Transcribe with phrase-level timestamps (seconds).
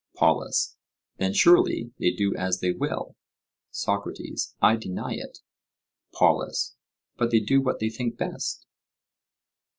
[0.15, 0.77] POLUS:
[1.17, 3.15] Then surely they do as they will?
[3.69, 5.41] SOCRATES: I deny it.
[6.11, 6.73] POLUS:
[7.17, 8.65] But they do what they think best?